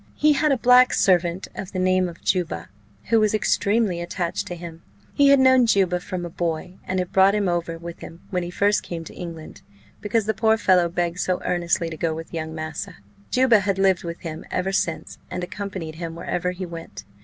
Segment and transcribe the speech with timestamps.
[0.15, 2.69] He had a black servant of the name of Juba,
[3.09, 4.81] who was extremely attached to him:
[5.13, 8.41] he had known Juba from a boy, and had brought him over with him when
[8.41, 9.61] he first came to England,
[10.01, 12.95] because the poor fellow begged so earnestly to go with young massa.
[13.29, 17.03] Juba had lived with him ever since, and accompanied him wherever he went.